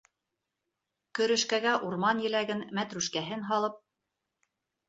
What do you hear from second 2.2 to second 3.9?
еләген, мәтрүшкәһен һалып.